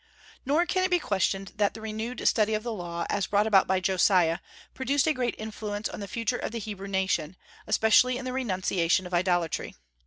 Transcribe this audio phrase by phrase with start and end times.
[0.47, 3.67] Nor can it be questioned that the renewed study of the Law, as brought about
[3.67, 4.39] by Josiah,
[4.73, 7.35] produced a great influence on the future of the Hebrew nation,
[7.67, 9.75] especially in the renunciation of idolatry.